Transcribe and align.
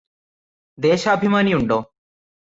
ദേശാഭിമാനിയുണ്ടോ 0.77 1.77